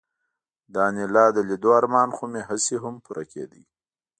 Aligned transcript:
د 0.73 0.75
انیلا 0.87 1.25
د 1.35 1.37
لیدو 1.49 1.69
ارمان 1.79 2.09
خو 2.15 2.23
مې 2.31 2.41
هسې 2.49 2.75
هم 2.83 2.95
پوره 3.05 3.23
کېده 3.31 3.61